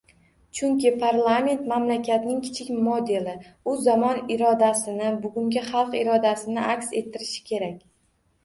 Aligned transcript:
Chunki 0.59 0.91
parlament- 1.01 1.59
mamlakatning 1.71 2.39
kichik 2.47 2.71
modeli, 2.87 3.35
u 3.73 3.75
zamon 3.83 4.23
irodasini, 4.37 5.13
bugungi 5.27 5.63
xalq 5.69 5.95
irodasini 6.03 6.65
aks 6.79 6.91
ettirishi 7.03 7.47
kerak 7.53 7.79